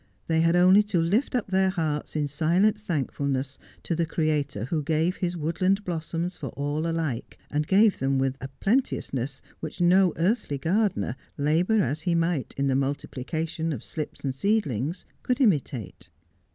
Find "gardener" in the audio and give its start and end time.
10.57-11.15